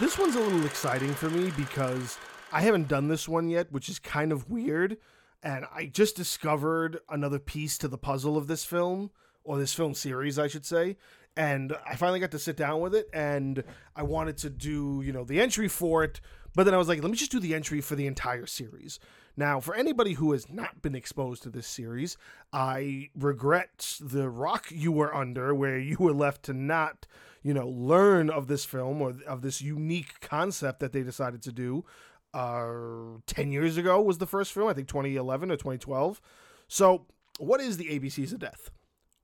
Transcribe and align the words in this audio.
This 0.00 0.18
one's 0.18 0.34
a 0.34 0.40
little 0.40 0.66
exciting 0.66 1.14
for 1.14 1.30
me 1.30 1.52
because 1.56 2.18
I 2.52 2.62
haven't 2.62 2.88
done 2.88 3.06
this 3.06 3.28
one 3.28 3.48
yet, 3.48 3.70
which 3.70 3.88
is 3.88 4.00
kind 4.00 4.32
of 4.32 4.50
weird. 4.50 4.96
And 5.40 5.66
I 5.72 5.86
just 5.86 6.16
discovered 6.16 6.98
another 7.08 7.38
piece 7.38 7.78
to 7.78 7.86
the 7.86 7.96
puzzle 7.96 8.36
of 8.36 8.48
this 8.48 8.64
film, 8.64 9.12
or 9.44 9.56
this 9.56 9.72
film 9.72 9.94
series, 9.94 10.36
I 10.36 10.48
should 10.48 10.66
say. 10.66 10.96
And 11.36 11.76
I 11.88 11.94
finally 11.94 12.18
got 12.18 12.32
to 12.32 12.40
sit 12.40 12.56
down 12.56 12.80
with 12.80 12.94
it, 12.94 13.08
and 13.12 13.62
I 13.94 14.02
wanted 14.02 14.36
to 14.38 14.50
do, 14.50 15.00
you 15.04 15.12
know, 15.12 15.22
the 15.22 15.40
entry 15.40 15.68
for 15.68 16.02
it. 16.02 16.20
But 16.54 16.64
then 16.64 16.74
I 16.74 16.78
was 16.78 16.88
like, 16.88 17.00
let 17.00 17.10
me 17.10 17.16
just 17.16 17.30
do 17.30 17.40
the 17.40 17.54
entry 17.54 17.80
for 17.80 17.94
the 17.94 18.08
entire 18.08 18.46
series. 18.46 18.98
Now, 19.36 19.60
for 19.60 19.74
anybody 19.74 20.12
who 20.12 20.32
has 20.32 20.48
not 20.48 20.80
been 20.80 20.94
exposed 20.94 21.42
to 21.42 21.50
this 21.50 21.66
series, 21.66 22.16
I 22.52 23.10
regret 23.16 23.98
the 24.00 24.28
rock 24.28 24.66
you 24.70 24.92
were 24.92 25.14
under, 25.14 25.54
where 25.54 25.78
you 25.78 25.96
were 25.98 26.12
left 26.12 26.44
to 26.44 26.52
not 26.52 27.06
you 27.44 27.52
know, 27.52 27.68
learn 27.68 28.30
of 28.30 28.48
this 28.48 28.64
film 28.64 29.00
or 29.00 29.14
of 29.28 29.42
this 29.42 29.60
unique 29.60 30.18
concept 30.20 30.80
that 30.80 30.92
they 30.92 31.02
decided 31.02 31.42
to 31.42 31.52
do. 31.52 31.84
Uh, 32.32 33.20
10 33.26 33.52
years 33.52 33.76
ago 33.76 34.00
was 34.00 34.18
the 34.18 34.26
first 34.26 34.52
film, 34.52 34.66
I 34.66 34.72
think 34.72 34.88
2011 34.88 35.52
or 35.52 35.56
2012. 35.56 36.20
So, 36.66 37.06
what 37.38 37.60
is 37.60 37.76
the 37.76 37.84
ABCs 37.84 38.32
of 38.32 38.40
Death? 38.40 38.70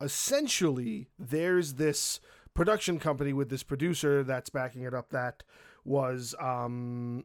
Essentially, 0.00 1.08
there's 1.18 1.74
this 1.74 2.20
production 2.52 2.98
company 2.98 3.32
with 3.32 3.48
this 3.48 3.62
producer 3.62 4.22
that's 4.22 4.50
backing 4.50 4.82
it 4.82 4.94
up 4.94 5.10
that 5.10 5.42
was 5.84 6.34
um, 6.38 7.24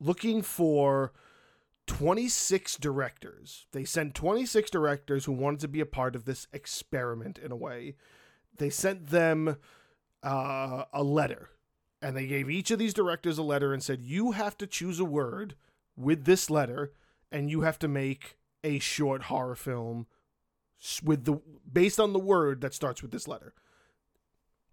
looking 0.00 0.40
for 0.40 1.12
26 1.86 2.76
directors. 2.76 3.66
They 3.72 3.84
sent 3.84 4.14
26 4.14 4.70
directors 4.70 5.24
who 5.24 5.32
wanted 5.32 5.60
to 5.60 5.68
be 5.68 5.80
a 5.80 5.86
part 5.86 6.14
of 6.14 6.24
this 6.24 6.46
experiment 6.52 7.38
in 7.38 7.50
a 7.50 7.56
way. 7.56 7.96
They 8.56 8.70
sent 8.70 9.08
them 9.08 9.56
uh, 10.22 10.84
a 10.92 11.02
letter, 11.02 11.50
and 12.00 12.16
they 12.16 12.26
gave 12.26 12.48
each 12.48 12.70
of 12.70 12.78
these 12.78 12.94
directors 12.94 13.38
a 13.38 13.42
letter 13.42 13.72
and 13.72 13.82
said, 13.82 14.00
"You 14.00 14.32
have 14.32 14.56
to 14.58 14.66
choose 14.66 15.00
a 15.00 15.04
word 15.04 15.56
with 15.96 16.24
this 16.24 16.50
letter, 16.50 16.92
and 17.30 17.50
you 17.50 17.62
have 17.62 17.78
to 17.80 17.88
make 17.88 18.36
a 18.62 18.78
short 18.78 19.24
horror 19.24 19.56
film 19.56 20.06
with 21.02 21.24
the 21.24 21.40
based 21.70 21.98
on 21.98 22.12
the 22.12 22.18
word 22.18 22.60
that 22.60 22.74
starts 22.74 23.02
with 23.02 23.10
this 23.10 23.26
letter." 23.26 23.54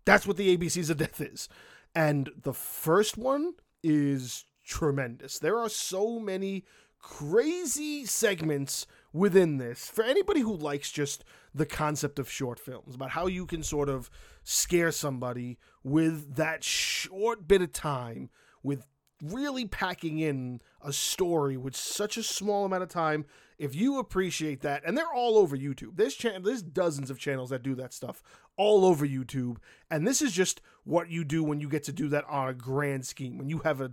That's 0.06 0.28
what 0.28 0.38
the 0.38 0.56
ABCs 0.56 0.90
of 0.90 0.98
Death 0.98 1.22
is, 1.22 1.50
and 1.96 2.30
the 2.44 2.54
first 2.54 3.18
one 3.18 3.54
is 3.84 4.46
tremendous. 4.66 5.40
There 5.40 5.58
are 5.58 5.70
so 5.70 6.20
many 6.20 6.66
crazy 7.00 8.06
segments 8.06 8.86
within 9.14 9.58
this. 9.58 9.88
For 9.88 10.04
anybody 10.04 10.42
who 10.42 10.56
likes 10.56 10.92
just 10.92 11.24
the 11.54 11.66
concept 11.66 12.20
of 12.20 12.30
short 12.30 12.60
films 12.60 12.96
about 12.96 13.12
how 13.12 13.28
you 13.28 13.46
can 13.46 13.64
sort 13.64 13.90
of 13.90 14.10
scare 14.44 14.92
somebody 14.92 15.58
with 15.84 16.36
that 16.36 16.64
short 16.64 17.48
bit 17.48 17.62
of 17.62 17.74
time 17.74 18.30
with 18.64 18.86
really 19.22 19.66
packing 19.66 20.20
in 20.20 20.62
a 20.82 20.94
story 20.94 21.58
with 21.58 21.76
such 21.76 22.18
a 22.18 22.24
small 22.24 22.66
amount 22.66 22.84
of 22.84 22.90
time 22.90 23.26
if 23.58 23.76
you 23.76 24.00
appreciate 24.00 24.62
that 24.62 24.82
and 24.86 24.98
they're 24.98 25.14
all 25.14 25.38
over 25.38 25.58
youtube. 25.58 25.96
There's 25.96 26.16
cha- 26.16 26.40
there's 26.40 26.62
dozens 26.62 27.10
of 27.10 27.20
channels 27.20 27.50
that 27.50 27.64
do 27.64 27.76
that 27.76 27.94
stuff 27.94 28.24
all 28.56 28.86
over 28.86 29.06
youtube 29.06 29.58
and 29.92 30.08
this 30.08 30.22
is 30.22 30.32
just 30.32 30.62
what 30.90 31.10
you 31.10 31.24
do 31.24 31.44
when 31.44 31.60
you 31.60 31.70
get 31.70 31.84
to 31.84 31.92
do 31.92 32.08
that 32.10 32.26
on 32.28 32.50
a 32.50 32.54
grand 32.54 33.06
scheme 33.06 33.38
when 33.38 33.50
you 33.50 33.60
have 33.60 33.80
a 33.80 33.92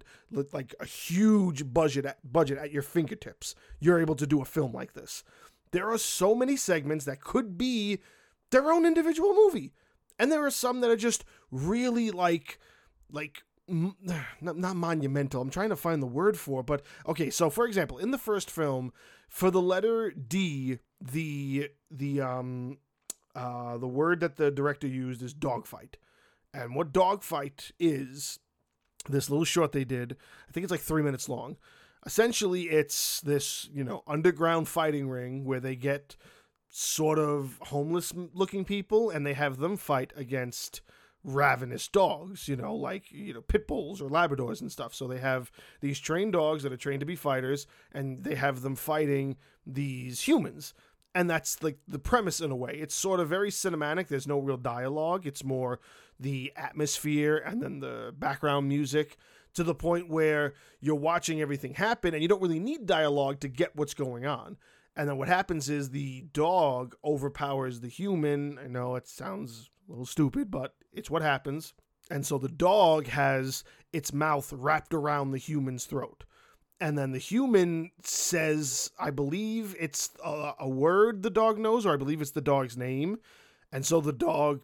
like 0.53 0.75
a 0.81 0.85
huge 0.85 1.73
budget 1.73 2.07
at, 2.07 2.33
budget 2.33 2.59
at 2.59 2.73
your 2.73 2.83
fingertips 2.83 3.55
you're 3.81 4.01
able 4.01 4.15
to 4.15 4.27
do 4.27 4.41
a 4.41 4.45
film 4.45 4.73
like 4.73 4.95
this 4.95 5.23
there 5.73 5.91
are 5.91 5.99
so 5.99 6.35
many 6.35 6.57
segments 6.57 7.05
that 7.05 7.21
could 7.21 7.59
be 7.59 7.99
their 8.51 8.73
own 8.73 8.87
individual 8.87 9.35
movie 9.35 9.73
and 10.19 10.33
there 10.33 10.45
are 10.45 10.51
some 10.51 10.81
that 10.81 10.91
are 10.91 10.97
just 10.97 11.25
really 11.51 12.11
like 12.11 12.59
like 13.11 13.43
not, 13.69 14.57
not 14.57 14.77
monumental. 14.77 15.43
I'm 15.43 15.51
trying 15.51 15.71
to 15.71 15.77
find 15.77 16.03
the 16.03 16.07
word 16.07 16.39
for, 16.39 16.63
but 16.63 16.83
okay. 17.07 17.31
So, 17.31 17.51
for 17.51 17.67
example, 17.67 17.99
in 17.99 18.11
the 18.11 18.19
first 18.19 18.51
film, 18.51 18.93
for 19.29 19.51
the 19.51 19.61
letter 19.61 20.11
D, 20.11 20.79
the 21.01 21.71
the 21.91 22.21
um 22.21 22.79
uh 23.35 23.77
the 23.77 23.89
word 23.89 24.21
that 24.21 24.37
the 24.37 24.51
director 24.51 24.87
used 24.87 25.23
is 25.23 25.35
dogfight, 25.35 25.97
and 26.63 26.75
what 26.75 26.93
dogfight 26.93 27.73
is, 27.79 28.39
this 29.09 29.31
little 29.31 29.45
short 29.45 29.73
they 29.73 29.85
did. 29.85 30.17
I 30.49 30.53
think 30.53 30.65
it's 30.65 30.71
like 30.71 30.81
three 30.81 31.03
minutes 31.03 31.29
long. 31.29 31.57
Essentially, 32.05 32.65
it's 32.65 33.21
this 33.21 33.69
you 33.73 33.85
know 33.85 34.03
underground 34.07 34.69
fighting 34.69 35.09
ring 35.09 35.45
where 35.45 35.61
they 35.61 35.77
get 35.77 36.17
sort 36.69 37.19
of 37.19 37.59
homeless 37.63 38.13
looking 38.35 38.65
people 38.65 39.11
and 39.11 39.27
they 39.27 39.33
have 39.33 39.59
them 39.59 39.77
fight 39.77 40.13
against 40.17 40.81
ravenous 41.27 41.89
dogs, 41.89 42.49
you 42.49 42.57
know, 42.57 42.75
like, 42.75 43.11
you 43.11 43.35
know, 43.35 43.41
pit 43.41 43.67
bulls 43.67 44.01
or 44.01 44.09
labradors 44.09 44.61
and 44.61 44.71
stuff. 44.71 44.95
So 44.95 45.09
they 45.09 45.19
have 45.19 45.51
these 45.81 45.99
trained 45.99 46.33
dogs 46.33 46.63
that 46.63 46.73
are 46.73 46.77
trained 46.77 47.01
to 47.01 47.07
be 47.07 47.17
fighters 47.17 47.67
and 47.93 48.19
they 48.19 48.37
have 48.37 48.63
them 48.63 48.77
fighting 48.77 49.37
these 49.67 50.21
humans. 50.23 50.73
And 51.17 51.31
that's 51.31 51.63
like 51.63 51.79
the 51.89 51.99
premise 51.99 52.43
in 52.43 52.51
a 52.51 52.57
way. 52.57 52.73
It's 52.75 52.95
sort 52.95 53.21
of 53.21 53.29
very 53.31 53.51
cinematic. 53.51 54.09
There's 54.09 54.27
no 54.27 54.39
real 54.39 54.59
dialogue. 54.59 55.27
It's 55.27 55.43
more 55.43 55.81
the 56.21 56.53
atmosphere 56.57 57.39
and 57.39 57.63
then 57.63 57.81
the 57.81 58.15
background 58.19 58.69
music 58.69 59.17
to 59.55 59.65
the 59.65 59.75
point 59.75 60.11
where 60.11 60.53
you're 60.79 60.95
watching 60.95 61.41
everything 61.41 61.73
happen 61.73 62.13
and 62.13 62.23
you 62.23 62.29
don't 62.29 62.43
really 62.43 62.61
need 62.61 62.85
dialogue 62.85 63.41
to 63.41 63.49
get 63.49 63.75
what's 63.75 63.95
going 63.95 64.27
on. 64.27 64.59
And 64.95 65.09
then 65.09 65.17
what 65.17 65.29
happens 65.29 65.71
is 65.71 65.89
the 65.89 66.27
dog 66.35 66.95
overpowers 67.03 67.81
the 67.81 67.89
human. 67.89 68.59
I 68.63 68.67
know 68.67 68.97
it 68.97 69.09
sounds 69.09 69.71
a 69.89 69.93
little 69.93 70.05
stupid, 70.05 70.51
but 70.51 70.75
it's 70.93 71.11
what 71.11 71.23
happens. 71.23 71.73
And 72.11 72.27
so 72.27 72.37
the 72.37 72.49
dog 72.51 73.07
has 73.07 73.65
its 73.91 74.13
mouth 74.13 74.53
wrapped 74.53 74.93
around 74.93 75.31
the 75.31 75.39
human's 75.39 75.87
throat. 75.87 76.25
And 76.81 76.99
then 76.99 77.13
the 77.13 77.19
human 77.19 77.91
says, 78.03 78.91
I 78.99 79.11
believe 79.11 79.75
it's 79.79 80.11
a, 80.23 80.53
a, 80.61 80.69
word 80.69 81.23
the 81.23 81.31
dog 81.31 81.59
knows, 81.59 81.87
or 81.87 81.95
I 81.95 81.97
believe 81.97 82.21
it's 82.21 82.33
the 82.33 82.43
dog's 82.43 82.77
name. 82.77 83.19
And 83.73 83.85
so 83.87 84.01
the 84.01 84.13
dog 84.13 84.61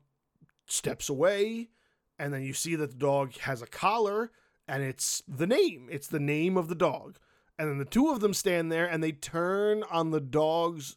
steps 0.67 1.09
away. 1.09 1.71
And 2.19 2.33
then 2.35 2.43
you 2.43 2.53
see 2.53 2.77
that 2.77 2.91
the 2.91 2.99
dog 2.99 3.37
has 3.39 3.63
a 3.63 3.67
collar, 3.67 4.31
and 4.69 4.83
it's 4.83 5.23
the 5.27 5.47
name. 5.47 5.89
It's 5.91 6.07
the 6.07 6.21
name 6.21 6.57
of 6.57 6.69
the 6.69 6.75
dog. 6.75 7.19
And 7.59 7.71
then 7.71 7.79
the 7.79 7.85
two 7.85 8.11
of 8.11 8.21
them 8.21 8.35
stand 8.35 8.73
there 8.73 8.87
and 8.87 9.03
they 9.03 9.13
turn 9.13 9.83
on 9.91 10.11
the 10.11 10.21
dog's 10.21 10.97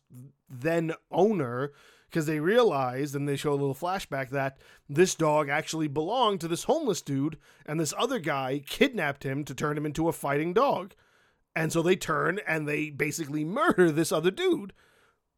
then 0.50 0.94
owner 1.12 1.74
because 2.10 2.26
they 2.26 2.40
realize 2.40 3.14
and 3.14 3.28
they 3.28 3.36
show 3.36 3.52
a 3.52 3.56
little 3.56 3.76
flashback 3.76 4.30
that 4.30 4.58
this 4.88 5.16
dog 5.16 5.50
actually 5.50 5.88
belonged 5.88 6.42
to 6.42 6.48
this 6.48 6.64
homeless 6.64 7.02
dude 7.02 7.38
and 7.66 7.80
this 7.80 7.94
other 7.98 8.20
guy 8.20 8.62
kidnapped 8.66 9.24
him 9.24 9.44
to 9.44 9.54
turn 9.54 9.78
him 9.78 9.86
into 9.86 10.08
a 10.08 10.14
fighting 10.14 10.54
dog. 10.54 10.96
And 11.56 11.72
so 11.72 11.82
they 11.82 11.96
turn 11.96 12.40
and 12.48 12.68
they 12.68 12.90
basically 12.90 13.46
murder 13.46 13.92
this 13.92 14.12
other 14.12 14.32
dude, 14.32 14.74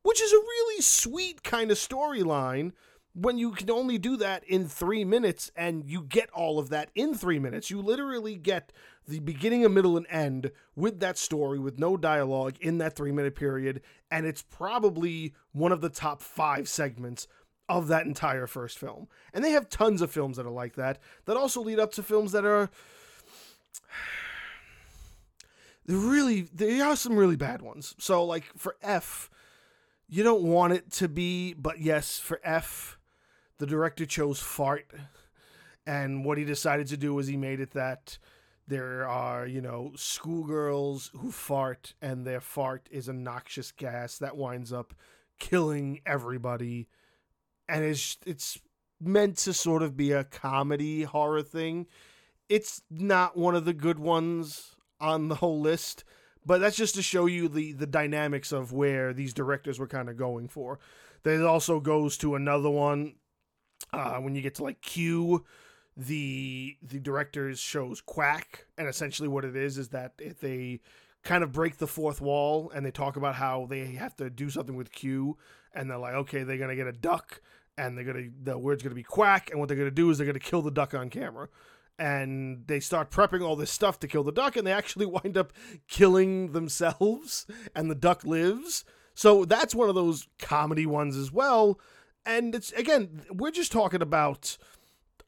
which 0.03 0.21
is 0.21 0.31
a 0.31 0.35
really 0.35 0.81
sweet 0.81 1.43
kind 1.43 1.71
of 1.71 1.77
storyline 1.77 2.71
when 3.13 3.37
you 3.39 3.51
can 3.51 3.71
only 3.71 3.97
do 3.97 4.15
that 4.17 4.43
in 4.43 4.67
three 4.67 5.03
minutes 5.03 5.51
and 5.55 5.89
you 5.89 6.03
get 6.03 6.29
all 6.31 6.59
of 6.59 6.69
that 6.69 6.89
in 6.93 7.15
three 7.15 7.39
minutes. 7.39 7.71
You 7.71 7.81
literally 7.81 8.35
get 8.35 8.71
the 9.07 9.19
beginning, 9.19 9.65
a 9.65 9.69
middle, 9.69 9.97
and 9.97 10.05
end 10.07 10.51
with 10.75 10.99
that 10.99 11.17
story 11.17 11.57
with 11.57 11.79
no 11.79 11.97
dialogue 11.97 12.55
in 12.61 12.77
that 12.77 12.95
three 12.95 13.11
minute 13.11 13.35
period. 13.35 13.81
And 14.11 14.25
it's 14.25 14.43
probably 14.43 15.33
one 15.51 15.71
of 15.71 15.81
the 15.81 15.89
top 15.89 16.21
five 16.21 16.69
segments 16.69 17.27
of 17.67 17.87
that 17.87 18.05
entire 18.05 18.47
first 18.47 18.77
film. 18.77 19.07
And 19.33 19.43
they 19.43 19.51
have 19.51 19.67
tons 19.67 20.01
of 20.01 20.11
films 20.11 20.37
that 20.37 20.45
are 20.45 20.51
like 20.51 20.75
that, 20.75 20.99
that 21.25 21.37
also 21.37 21.61
lead 21.61 21.79
up 21.79 21.91
to 21.93 22.03
films 22.03 22.31
that 22.33 22.45
are. 22.45 22.69
They're 25.87 25.97
really, 25.97 26.41
there 26.53 26.85
are 26.85 26.95
some 26.95 27.15
really 27.15 27.37
bad 27.37 27.61
ones. 27.61 27.95
So, 27.97 28.23
like 28.23 28.43
for 28.57 28.75
F, 28.81 29.29
you 30.09 30.23
don't 30.23 30.43
want 30.43 30.73
it 30.73 30.91
to 30.93 31.07
be, 31.07 31.53
but 31.53 31.79
yes, 31.79 32.19
for 32.19 32.39
F, 32.43 32.97
the 33.57 33.65
director 33.65 34.05
chose 34.05 34.39
fart. 34.39 34.85
And 35.85 36.25
what 36.25 36.37
he 36.37 36.43
decided 36.43 36.87
to 36.87 36.97
do 36.97 37.13
was 37.13 37.27
he 37.27 37.37
made 37.37 37.61
it 37.61 37.71
that 37.71 38.17
there 38.67 39.07
are, 39.07 39.47
you 39.47 39.61
know, 39.61 39.93
schoolgirls 39.95 41.11
who 41.17 41.31
fart, 41.31 41.93
and 42.01 42.25
their 42.25 42.41
fart 42.41 42.89
is 42.91 43.07
a 43.07 43.13
noxious 43.13 43.71
gas 43.71 44.17
that 44.17 44.35
winds 44.35 44.73
up 44.73 44.93
killing 45.39 46.01
everybody. 46.05 46.89
And 47.69 47.85
it's 47.85 48.17
it's 48.25 48.59
meant 48.99 49.37
to 49.37 49.53
sort 49.53 49.83
of 49.83 49.95
be 49.95 50.11
a 50.11 50.25
comedy 50.25 51.03
horror 51.03 51.43
thing. 51.43 51.87
It's 52.49 52.81
not 52.89 53.37
one 53.37 53.55
of 53.55 53.63
the 53.63 53.73
good 53.73 53.99
ones 53.99 54.75
on 54.99 55.27
the 55.27 55.35
whole 55.35 55.59
list, 55.59 56.03
but 56.45 56.59
that's 56.59 56.77
just 56.77 56.95
to 56.95 57.01
show 57.01 57.25
you 57.25 57.47
the 57.47 57.73
the 57.73 57.87
dynamics 57.87 58.51
of 58.51 58.71
where 58.71 59.13
these 59.13 59.33
directors 59.33 59.79
were 59.79 59.87
kind 59.87 60.09
of 60.09 60.17
going 60.17 60.47
for. 60.47 60.79
That 61.23 61.45
also 61.45 61.79
goes 61.79 62.17
to 62.19 62.35
another 62.35 62.69
one 62.69 63.15
uh, 63.91 64.17
when 64.17 64.35
you 64.35 64.41
get 64.41 64.55
to 64.55 64.63
like 64.63 64.81
Q 64.81 65.43
the 65.97 66.77
the 66.83 66.99
directors 66.99 67.59
shows 67.59 68.01
quack 68.01 68.67
and 68.77 68.87
essentially 68.87 69.27
what 69.27 69.43
it 69.43 69.55
is 69.55 69.79
is 69.79 69.89
that 69.89 70.13
if 70.19 70.39
they 70.39 70.79
kind 71.23 71.43
of 71.43 71.51
break 71.51 71.77
the 71.77 71.87
fourth 71.87 72.21
wall 72.21 72.71
and 72.73 72.85
they 72.85 72.91
talk 72.91 73.15
about 73.15 73.33
how 73.33 73.65
they 73.67 73.83
have 73.87 74.15
to 74.15 74.29
do 74.29 74.47
something 74.47 74.75
with 74.75 74.91
q 74.91 75.35
and 75.73 75.89
they're 75.89 75.97
like 75.97 76.13
okay 76.13 76.43
they're 76.43 76.59
gonna 76.59 76.75
get 76.75 76.85
a 76.85 76.91
duck 76.91 77.41
and 77.79 77.97
they're 77.97 78.05
gonna 78.05 78.27
the 78.43 78.55
word's 78.55 78.83
gonna 78.83 78.93
be 78.93 79.01
quack 79.01 79.49
and 79.49 79.59
what 79.59 79.67
they're 79.67 79.77
gonna 79.77 79.89
do 79.89 80.11
is 80.11 80.19
they're 80.19 80.27
gonna 80.27 80.39
kill 80.39 80.61
the 80.61 80.69
duck 80.69 80.93
on 80.93 81.09
camera 81.09 81.49
and 81.99 82.63
they 82.67 82.79
start 82.79 83.11
prepping 83.11 83.41
all 83.41 83.55
this 83.55 83.71
stuff 83.71 83.99
to 83.99 84.07
kill 84.07 84.23
the 84.23 84.31
duck, 84.31 84.55
and 84.55 84.65
they 84.65 84.71
actually 84.71 85.05
wind 85.23 85.37
up 85.37 85.53
killing 85.87 86.51
themselves, 86.51 87.45
and 87.75 87.89
the 87.89 87.95
duck 87.95 88.23
lives. 88.23 88.85
So 89.13 89.45
that's 89.45 89.73
one 89.73 89.89
of 89.89 89.95
those 89.95 90.27
comedy 90.39 90.85
ones 90.85 91.17
as 91.17 91.31
well. 91.31 91.79
And 92.25 92.53
it's 92.53 92.71
again, 92.73 93.23
we're 93.31 93.51
just 93.51 93.71
talking 93.71 94.01
about 94.01 94.57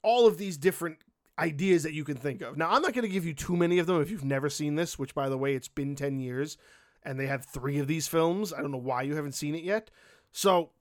all 0.03 0.27
of 0.27 0.37
these 0.37 0.57
different 0.57 0.99
ideas 1.39 1.83
that 1.83 1.93
you 1.93 2.03
can 2.03 2.17
think 2.17 2.41
of. 2.41 2.57
Now, 2.57 2.69
I'm 2.69 2.81
not 2.81 2.93
going 2.93 3.03
to 3.05 3.11
give 3.11 3.25
you 3.25 3.33
too 3.33 3.55
many 3.55 3.79
of 3.79 3.87
them 3.87 4.01
if 4.01 4.11
you've 4.11 4.25
never 4.25 4.49
seen 4.49 4.75
this, 4.75 4.99
which, 4.99 5.15
by 5.15 5.29
the 5.29 5.37
way, 5.37 5.55
it's 5.55 5.67
been 5.67 5.95
10 5.95 6.19
years 6.19 6.57
and 7.03 7.19
they 7.19 7.27
have 7.27 7.45
three 7.45 7.79
of 7.79 7.87
these 7.87 8.07
films. 8.07 8.53
I 8.53 8.61
don't 8.61 8.71
know 8.71 8.77
why 8.77 9.03
you 9.03 9.15
haven't 9.15 9.31
seen 9.33 9.55
it 9.55 9.63
yet. 9.63 9.89
So, 10.31 10.71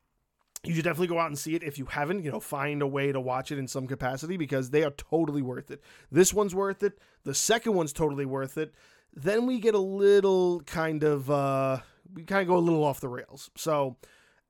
you 0.65 0.75
should 0.75 0.85
definitely 0.85 1.07
go 1.07 1.19
out 1.19 1.29
and 1.29 1.39
see 1.39 1.55
it 1.55 1.63
if 1.63 1.79
you 1.79 1.87
haven't. 1.87 2.25
You 2.25 2.33
know, 2.33 2.41
find 2.41 2.83
a 2.83 2.87
way 2.87 3.13
to 3.13 3.21
watch 3.21 3.53
it 3.53 3.59
in 3.59 3.69
some 3.69 3.87
capacity 3.87 4.37
because 4.37 4.71
they 4.71 4.83
are 4.83 4.91
totally 4.91 5.43
worth 5.43 5.71
it. 5.71 5.83
This 6.11 6.35
one's 6.35 6.55
worth 6.55 6.83
it. 6.83 6.99
The 7.25 7.35
second 7.35 7.75
one's 7.75 7.93
totally 7.93 8.27
worth 8.27 8.59
it. 8.59 8.75
Then 9.15 9.47
we 9.47 9.61
get 9.61 9.75
a 9.75 9.79
little 9.79 10.61
kind 10.63 11.03
of, 11.03 11.31
uh, 11.31 11.79
we 12.13 12.25
kind 12.25 12.43
of 12.43 12.49
go 12.49 12.57
a 12.57 12.59
little 12.59 12.85
off 12.85 13.01
the 13.01 13.09
rails. 13.09 13.51
So, 13.57 13.97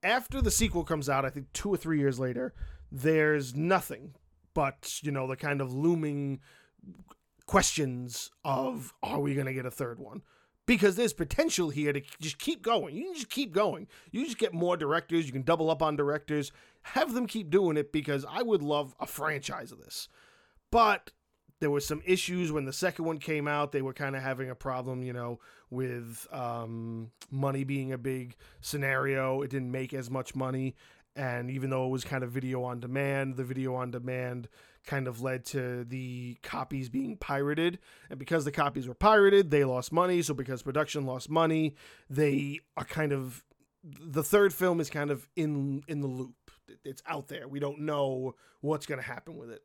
after 0.01 0.41
the 0.41 0.51
sequel 0.51 0.83
comes 0.83 1.09
out, 1.09 1.25
I 1.25 1.29
think 1.29 1.51
two 1.53 1.69
or 1.73 1.77
three 1.77 1.99
years 1.99 2.19
later, 2.19 2.53
there's 2.91 3.55
nothing 3.55 4.15
but, 4.53 4.99
you 5.01 5.11
know, 5.11 5.27
the 5.27 5.35
kind 5.35 5.61
of 5.61 5.73
looming 5.73 6.39
questions 7.45 8.29
of 8.43 8.93
are 9.01 9.19
we 9.19 9.33
going 9.33 9.47
to 9.47 9.53
get 9.53 9.65
a 9.65 9.71
third 9.71 9.99
one? 9.99 10.21
Because 10.69 10.95
there's 10.95 11.13
potential 11.13 11.71
here 11.71 11.91
to 11.91 12.01
just 12.21 12.37
keep 12.37 12.61
going. 12.61 12.95
You 12.95 13.05
can 13.05 13.15
just 13.15 13.31
keep 13.31 13.51
going. 13.51 13.87
You 14.11 14.23
just 14.23 14.37
get 14.37 14.53
more 14.53 14.77
directors. 14.77 15.25
You 15.25 15.31
can 15.31 15.41
double 15.41 15.71
up 15.71 15.81
on 15.81 15.95
directors. 15.95 16.51
Have 16.83 17.15
them 17.15 17.25
keep 17.25 17.49
doing 17.49 17.75
it 17.75 17.91
because 17.91 18.23
I 18.29 18.43
would 18.43 18.61
love 18.61 18.93
a 18.99 19.07
franchise 19.07 19.71
of 19.71 19.79
this. 19.79 20.09
But 20.69 21.09
there 21.59 21.71
were 21.71 21.79
some 21.79 22.03
issues 22.05 22.51
when 22.51 22.65
the 22.65 22.71
second 22.71 23.05
one 23.05 23.17
came 23.17 23.47
out. 23.47 23.71
They 23.71 23.81
were 23.81 23.93
kind 23.93 24.15
of 24.15 24.21
having 24.21 24.51
a 24.51 24.55
problem, 24.55 25.01
you 25.01 25.11
know, 25.11 25.39
with 25.71 26.27
um, 26.31 27.09
money 27.31 27.63
being 27.63 27.91
a 27.91 27.97
big 27.97 28.35
scenario. 28.61 29.41
It 29.41 29.49
didn't 29.49 29.71
make 29.71 29.95
as 29.95 30.11
much 30.11 30.35
money. 30.35 30.75
And 31.19 31.51
even 31.51 31.69
though 31.69 31.85
it 31.85 31.89
was 31.89 32.05
kind 32.05 32.23
of 32.23 32.31
video 32.31 32.63
on 32.63 32.79
demand, 32.79 33.35
the 33.35 33.43
video 33.43 33.75
on 33.75 33.91
demand 33.91 34.47
kind 34.87 35.05
of 35.05 35.21
led 35.21 35.43
to 35.47 35.83
the 35.83 36.37
copies 36.43 36.87
being 36.87 37.17
pirated. 37.17 37.77
And 38.09 38.17
because 38.17 38.45
the 38.45 38.53
copies 38.53 38.87
were 38.87 38.93
pirated, 38.93 39.51
they 39.51 39.65
lost 39.65 39.91
money. 39.91 40.21
So 40.21 40.33
because 40.33 40.61
production 40.61 41.05
lost 41.05 41.29
money, 41.29 41.75
they 42.09 42.61
are 42.77 42.85
kind 42.85 43.11
of 43.11 43.43
the 43.83 44.23
third 44.23 44.53
film 44.53 44.79
is 44.79 44.89
kind 44.89 45.11
of 45.11 45.27
in 45.35 45.83
in 45.89 45.99
the 45.99 46.07
loop. 46.07 46.51
It's 46.85 47.03
out 47.05 47.27
there. 47.27 47.49
We 47.49 47.59
don't 47.59 47.81
know 47.81 48.35
what's 48.61 48.85
going 48.85 49.01
to 49.01 49.05
happen 49.05 49.35
with 49.35 49.51
it. 49.51 49.61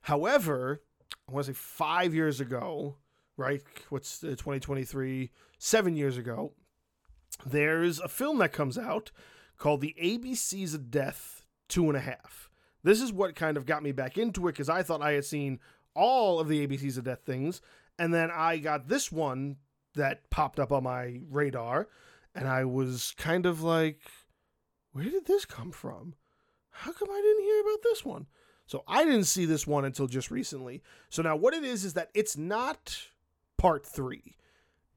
However, 0.00 0.80
I 1.28 1.32
want 1.32 1.44
to 1.44 1.52
say 1.52 1.58
five 1.58 2.14
years 2.14 2.40
ago, 2.40 2.96
right? 3.36 3.60
What's 3.90 4.24
uh, 4.24 4.28
2023? 4.28 5.30
Seven 5.58 5.94
years 5.94 6.16
ago, 6.16 6.52
there's 7.44 8.00
a 8.00 8.08
film 8.08 8.38
that 8.38 8.54
comes 8.54 8.78
out 8.78 9.10
called 9.60 9.80
The 9.80 9.94
ABCs 10.02 10.74
of 10.74 10.90
Death 10.90 11.44
Two 11.68 11.86
and 11.86 11.96
a 11.96 12.00
Half. 12.00 12.50
This 12.82 13.00
is 13.00 13.12
what 13.12 13.36
kind 13.36 13.56
of 13.56 13.66
got 13.66 13.82
me 13.82 13.92
back 13.92 14.18
into 14.18 14.48
it 14.48 14.52
because 14.52 14.68
I 14.68 14.82
thought 14.82 15.02
I 15.02 15.12
had 15.12 15.24
seen 15.24 15.60
all 15.94 16.40
of 16.40 16.48
the 16.48 16.66
ABCs 16.66 16.98
of 16.98 17.04
Death 17.04 17.20
things. 17.24 17.60
And 17.98 18.12
then 18.12 18.30
I 18.34 18.56
got 18.56 18.88
this 18.88 19.12
one 19.12 19.56
that 19.94 20.30
popped 20.30 20.58
up 20.58 20.72
on 20.72 20.84
my 20.84 21.20
radar. 21.30 21.88
And 22.34 22.48
I 22.48 22.64
was 22.64 23.14
kind 23.18 23.44
of 23.44 23.62
like, 23.62 24.00
where 24.92 25.04
did 25.04 25.26
this 25.26 25.44
come 25.44 25.72
from? 25.72 26.14
How 26.70 26.92
come 26.92 27.08
I 27.10 27.20
didn't 27.20 27.44
hear 27.44 27.60
about 27.60 27.82
this 27.82 28.04
one? 28.04 28.26
So 28.66 28.84
I 28.88 29.04
didn't 29.04 29.24
see 29.24 29.44
this 29.44 29.66
one 29.66 29.84
until 29.84 30.06
just 30.06 30.30
recently. 30.30 30.82
So 31.10 31.22
now 31.22 31.36
what 31.36 31.54
it 31.54 31.64
is 31.64 31.84
is 31.84 31.94
that 31.94 32.10
it's 32.14 32.36
not 32.36 33.08
part 33.58 33.84
three. 33.84 34.36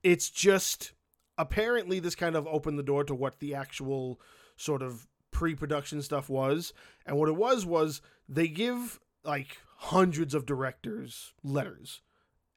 It's 0.04 0.30
just 0.30 0.94
apparently 1.38 2.00
this 2.00 2.16
kind 2.16 2.36
of 2.36 2.48
opened 2.48 2.80
the 2.80 2.84
door 2.84 3.04
to 3.04 3.16
what 3.16 3.40
the 3.40 3.56
actual 3.56 4.22
sort 4.56 4.82
of 4.82 5.08
pre-production 5.32 6.02
stuff 6.02 6.30
was. 6.30 6.74
And 7.06 7.18
what 7.18 7.30
it 7.30 7.36
was 7.36 7.66
was 7.66 8.02
they 8.28 8.48
give 8.48 9.00
like 9.24 9.58
hundreds 9.78 10.34
of 10.34 10.46
directors 10.46 11.34
letters. 11.44 12.02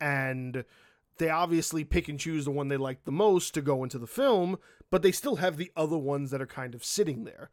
And 0.00 0.64
they 1.18 1.30
obviously 1.30 1.84
pick 1.84 2.08
and 2.08 2.20
choose 2.20 2.44
the 2.44 2.50
one 2.50 2.68
they 2.68 2.76
like 2.76 3.04
the 3.04 3.12
most 3.12 3.54
to 3.54 3.62
go 3.62 3.82
into 3.82 3.98
the 3.98 4.06
film, 4.06 4.58
but 4.90 5.02
they 5.02 5.12
still 5.12 5.36
have 5.36 5.56
the 5.56 5.72
other 5.76 5.98
ones 5.98 6.30
that 6.30 6.42
are 6.42 6.46
kind 6.46 6.74
of 6.74 6.84
sitting 6.84 7.24
there. 7.24 7.50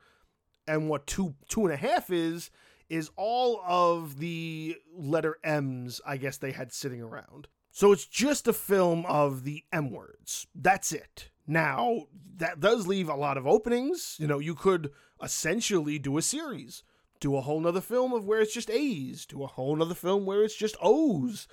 And 0.67 0.89
what 0.89 1.07
two 1.07 1.35
two 1.49 1.65
and 1.65 1.73
a 1.73 1.77
half 1.77 2.09
is 2.09 2.49
is 2.89 3.09
all 3.15 3.61
of 3.65 4.19
the 4.19 4.77
letter 4.93 5.37
M's, 5.43 6.01
I 6.05 6.17
guess 6.17 6.37
they 6.37 6.51
had 6.51 6.71
sitting 6.71 7.01
around. 7.01 7.47
So 7.71 7.91
it's 7.91 8.05
just 8.05 8.47
a 8.47 8.53
film 8.53 9.05
of 9.07 9.43
the 9.45 9.63
M 9.71 9.89
words. 9.89 10.47
That's 10.53 10.91
it. 10.91 11.29
Now, 11.47 12.07
that 12.37 12.59
does 12.59 12.87
leave 12.87 13.09
a 13.09 13.15
lot 13.15 13.37
of 13.37 13.47
openings. 13.47 14.17
You 14.19 14.27
know, 14.27 14.39
you 14.39 14.55
could 14.55 14.91
essentially 15.21 15.99
do 15.99 16.17
a 16.17 16.21
series, 16.21 16.83
do 17.19 17.35
a 17.35 17.41
whole 17.41 17.59
nother 17.59 17.81
film 17.81 18.13
of 18.13 18.25
where 18.25 18.41
it's 18.41 18.53
just 18.53 18.69
A's, 18.69 19.25
do 19.25 19.43
a 19.43 19.47
whole 19.47 19.75
nother 19.75 19.95
film 19.95 20.25
where 20.25 20.43
it's 20.43 20.55
just 20.55 20.77
O's. 20.81 21.47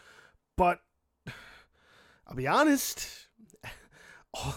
But 0.56 0.80
I'll 2.26 2.36
be 2.36 2.46
honest, 2.46 3.08
all, 4.34 4.54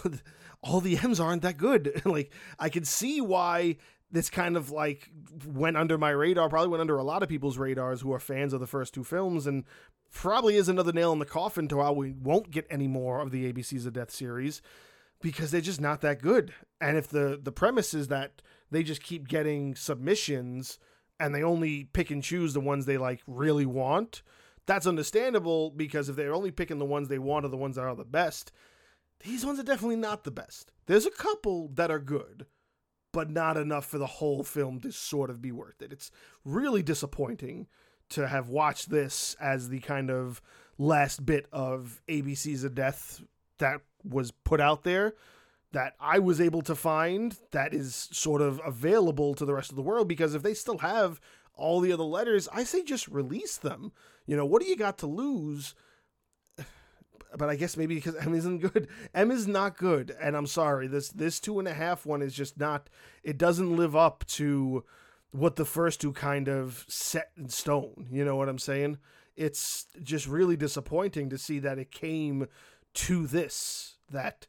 all 0.62 0.80
the 0.80 0.98
M's 0.98 1.20
aren't 1.20 1.42
that 1.42 1.58
good. 1.58 2.02
like, 2.04 2.32
I 2.58 2.68
can 2.68 2.84
see 2.84 3.20
why 3.20 3.76
this 4.10 4.30
kind 4.30 4.56
of 4.56 4.70
like 4.70 5.10
went 5.44 5.76
under 5.76 5.98
my 5.98 6.10
radar, 6.10 6.48
probably 6.48 6.68
went 6.68 6.80
under 6.80 6.96
a 6.96 7.02
lot 7.02 7.24
of 7.24 7.28
people's 7.28 7.58
radars 7.58 8.00
who 8.00 8.12
are 8.12 8.20
fans 8.20 8.52
of 8.52 8.60
the 8.60 8.66
first 8.66 8.94
two 8.94 9.02
films, 9.02 9.46
and 9.46 9.64
probably 10.12 10.54
is 10.54 10.68
another 10.68 10.92
nail 10.92 11.12
in 11.12 11.18
the 11.18 11.24
coffin 11.24 11.66
to 11.66 11.80
how 11.80 11.92
we 11.92 12.12
won't 12.12 12.52
get 12.52 12.66
any 12.70 12.86
more 12.86 13.20
of 13.20 13.32
the 13.32 13.52
ABCs 13.52 13.86
of 13.86 13.92
Death 13.92 14.12
series 14.12 14.62
because 15.24 15.50
they're 15.50 15.62
just 15.62 15.80
not 15.80 16.02
that 16.02 16.20
good. 16.20 16.52
And 16.82 16.98
if 16.98 17.08
the 17.08 17.40
the 17.42 17.50
premise 17.50 17.94
is 17.94 18.08
that 18.08 18.42
they 18.70 18.82
just 18.82 19.02
keep 19.02 19.26
getting 19.26 19.74
submissions 19.74 20.78
and 21.18 21.34
they 21.34 21.42
only 21.42 21.84
pick 21.84 22.10
and 22.10 22.22
choose 22.22 22.52
the 22.52 22.60
ones 22.60 22.84
they 22.84 22.98
like 22.98 23.22
really 23.26 23.64
want, 23.64 24.22
that's 24.66 24.86
understandable 24.86 25.70
because 25.70 26.10
if 26.10 26.16
they're 26.16 26.34
only 26.34 26.50
picking 26.50 26.78
the 26.78 26.84
ones 26.84 27.08
they 27.08 27.18
want 27.18 27.46
or 27.46 27.48
the 27.48 27.56
ones 27.56 27.76
that 27.76 27.86
are 27.86 27.96
the 27.96 28.04
best, 28.04 28.52
these 29.20 29.46
ones 29.46 29.58
are 29.58 29.64
definitely 29.64 29.96
not 29.96 30.24
the 30.24 30.30
best. 30.30 30.70
There's 30.84 31.06
a 31.06 31.10
couple 31.10 31.70
that 31.74 31.90
are 31.90 31.98
good 31.98 32.46
but 33.10 33.30
not 33.30 33.56
enough 33.56 33.86
for 33.86 33.96
the 33.96 34.06
whole 34.06 34.42
film 34.42 34.80
to 34.80 34.90
sort 34.90 35.30
of 35.30 35.40
be 35.40 35.52
worth 35.52 35.80
it. 35.80 35.92
It's 35.92 36.10
really 36.44 36.82
disappointing 36.82 37.68
to 38.10 38.26
have 38.26 38.48
watched 38.48 38.90
this 38.90 39.36
as 39.40 39.68
the 39.68 39.78
kind 39.78 40.10
of 40.10 40.42
last 40.78 41.24
bit 41.24 41.46
of 41.52 42.02
ABCs 42.08 42.64
of 42.64 42.74
Death 42.74 43.22
that 43.58 43.80
was 44.02 44.30
put 44.30 44.60
out 44.60 44.84
there 44.84 45.14
that 45.74 45.94
I 45.98 46.20
was 46.20 46.40
able 46.40 46.62
to 46.62 46.74
find 46.74 47.36
that 47.50 47.74
is 47.74 48.08
sort 48.12 48.40
of 48.40 48.60
available 48.64 49.34
to 49.34 49.44
the 49.44 49.54
rest 49.54 49.70
of 49.70 49.76
the 49.76 49.82
world 49.82 50.06
because 50.06 50.34
if 50.34 50.42
they 50.42 50.54
still 50.54 50.78
have 50.78 51.20
all 51.52 51.80
the 51.80 51.92
other 51.92 52.04
letters, 52.04 52.48
I 52.52 52.64
say 52.64 52.82
just 52.82 53.08
release 53.08 53.56
them. 53.56 53.92
You 54.26 54.36
know, 54.36 54.46
what 54.46 54.62
do 54.62 54.68
you 54.68 54.76
got 54.76 54.98
to 54.98 55.06
lose? 55.06 55.74
but 57.36 57.48
I 57.48 57.56
guess 57.56 57.76
maybe 57.76 57.96
because 57.96 58.14
M 58.16 58.34
isn't 58.34 58.58
good. 58.58 58.88
M 59.14 59.30
is 59.30 59.46
not 59.46 59.76
good, 59.76 60.16
and 60.20 60.36
I'm 60.36 60.46
sorry. 60.46 60.86
This 60.86 61.08
this 61.08 61.40
two 61.40 61.58
and 61.58 61.68
a 61.68 61.74
half 61.74 62.06
one 62.06 62.22
is 62.22 62.34
just 62.34 62.58
not. 62.58 62.88
It 63.22 63.36
doesn't 63.36 63.76
live 63.76 63.96
up 63.96 64.24
to 64.28 64.84
what 65.32 65.56
the 65.56 65.64
first 65.64 66.00
two 66.00 66.12
kind 66.12 66.48
of 66.48 66.84
set 66.88 67.30
in 67.36 67.48
stone. 67.48 68.06
You 68.10 68.24
know 68.24 68.36
what 68.36 68.48
I'm 68.48 68.58
saying? 68.58 68.98
It's 69.34 69.86
just 70.00 70.28
really 70.28 70.56
disappointing 70.56 71.30
to 71.30 71.38
see 71.38 71.58
that 71.58 71.80
it 71.80 71.90
came 71.90 72.46
to 72.94 73.26
this. 73.26 73.96
That 74.10 74.46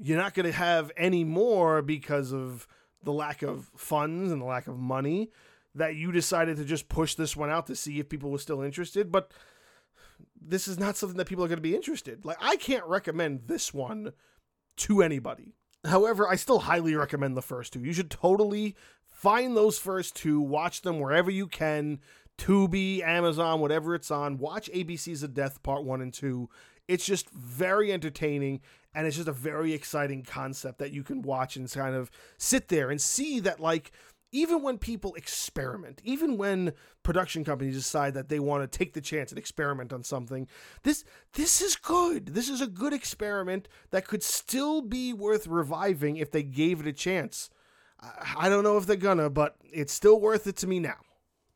you're 0.00 0.18
not 0.18 0.34
going 0.34 0.46
to 0.46 0.52
have 0.52 0.92
any 0.96 1.24
more 1.24 1.82
because 1.82 2.32
of 2.32 2.66
the 3.02 3.12
lack 3.12 3.42
of 3.42 3.70
funds 3.76 4.30
and 4.32 4.40
the 4.40 4.46
lack 4.46 4.66
of 4.66 4.78
money. 4.78 5.30
That 5.74 5.96
you 5.96 6.12
decided 6.12 6.56
to 6.56 6.64
just 6.64 6.88
push 6.88 7.14
this 7.14 7.36
one 7.36 7.50
out 7.50 7.66
to 7.68 7.76
see 7.76 8.00
if 8.00 8.08
people 8.08 8.30
were 8.30 8.38
still 8.38 8.62
interested, 8.62 9.12
but 9.12 9.32
this 10.40 10.66
is 10.66 10.78
not 10.78 10.96
something 10.96 11.18
that 11.18 11.26
people 11.26 11.44
are 11.44 11.48
going 11.48 11.58
to 11.58 11.62
be 11.62 11.76
interested. 11.76 12.24
Like 12.24 12.38
I 12.40 12.56
can't 12.56 12.84
recommend 12.86 13.42
this 13.46 13.72
one 13.72 14.12
to 14.78 15.02
anybody. 15.02 15.54
However, 15.84 16.28
I 16.28 16.36
still 16.36 16.60
highly 16.60 16.94
recommend 16.94 17.36
the 17.36 17.42
first 17.42 17.72
two. 17.72 17.80
You 17.80 17.92
should 17.92 18.10
totally 18.10 18.76
find 19.06 19.56
those 19.56 19.78
first 19.78 20.16
two, 20.16 20.40
watch 20.40 20.82
them 20.82 21.00
wherever 21.00 21.30
you 21.30 21.46
can. 21.46 22.00
Tubi, 22.36 23.02
Amazon, 23.02 23.60
whatever 23.60 23.94
it's 23.94 24.10
on. 24.10 24.38
Watch 24.38 24.70
ABCs 24.72 25.24
of 25.24 25.34
Death 25.34 25.62
Part 25.62 25.84
1 25.84 26.00
and 26.00 26.14
2. 26.14 26.48
It's 26.88 27.04
just 27.04 27.30
very 27.30 27.92
entertaining 27.92 28.60
and 28.94 29.06
it's 29.06 29.16
just 29.16 29.28
a 29.28 29.32
very 29.32 29.74
exciting 29.74 30.22
concept 30.22 30.78
that 30.78 30.92
you 30.92 31.04
can 31.04 31.22
watch 31.22 31.56
and 31.56 31.70
kind 31.70 31.94
of 31.94 32.10
sit 32.38 32.68
there 32.68 32.90
and 32.90 33.00
see 33.00 33.38
that 33.40 33.60
like 33.60 33.92
even 34.32 34.62
when 34.62 34.76
people 34.76 35.14
experiment, 35.14 36.00
even 36.04 36.36
when 36.36 36.72
production 37.02 37.44
companies 37.44 37.76
decide 37.76 38.14
that 38.14 38.28
they 38.28 38.38
want 38.38 38.70
to 38.70 38.78
take 38.78 38.92
the 38.92 39.00
chance 39.00 39.30
and 39.30 39.38
experiment 39.38 39.92
on 39.92 40.02
something, 40.02 40.46
this 40.82 41.04
this 41.34 41.62
is 41.62 41.76
good. 41.76 42.34
This 42.34 42.48
is 42.48 42.60
a 42.60 42.66
good 42.66 42.92
experiment 42.92 43.68
that 43.90 44.06
could 44.06 44.22
still 44.22 44.82
be 44.82 45.12
worth 45.12 45.46
reviving 45.46 46.16
if 46.16 46.30
they 46.30 46.42
gave 46.42 46.80
it 46.80 46.86
a 46.86 46.92
chance. 46.92 47.50
I, 48.00 48.34
I 48.38 48.48
don't 48.48 48.64
know 48.64 48.76
if 48.76 48.86
they're 48.86 48.96
gonna, 48.96 49.30
but 49.30 49.56
it's 49.62 49.92
still 49.92 50.20
worth 50.20 50.46
it 50.46 50.56
to 50.56 50.66
me 50.66 50.80
now. 50.80 50.96